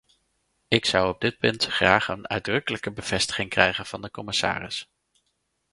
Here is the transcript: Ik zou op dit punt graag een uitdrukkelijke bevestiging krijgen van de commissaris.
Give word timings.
Ik 0.67 0.85
zou 0.85 1.09
op 1.13 1.21
dit 1.21 1.37
punt 1.37 1.63
graag 1.65 2.07
een 2.07 2.29
uitdrukkelijke 2.29 2.91
bevestiging 2.91 3.49
krijgen 3.49 3.85
van 3.85 4.01
de 4.01 4.11
commissaris. 4.11 4.89